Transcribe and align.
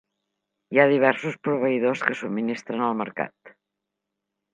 Hi 0.75 0.79
ha 0.79 0.85
diversos 0.91 1.35
proveïdors 1.47 2.01
que 2.07 2.15
subministren 2.21 2.87
el 2.87 2.97
mercat. 3.03 3.53